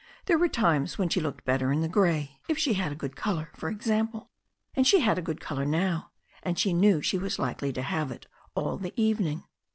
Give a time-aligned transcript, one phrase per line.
[0.25, 3.15] There were times when she looked better in the grey— if she had a good
[3.15, 4.31] colour, for example.
[4.73, 6.09] And she had a good colour now,
[6.41, 8.25] and she knew she was likely to have it
[8.55, 9.43] all the evening.